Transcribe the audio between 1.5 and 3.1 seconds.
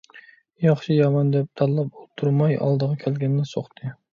تاللاپ ئولتۇرماي ئالدىغا